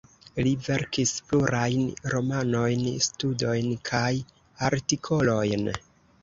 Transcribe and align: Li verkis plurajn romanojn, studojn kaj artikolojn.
Li 0.45 0.51
verkis 0.67 1.11
plurajn 1.31 1.83
romanojn, 2.13 2.87
studojn 3.09 3.69
kaj 3.91 4.11
artikolojn. 4.71 5.71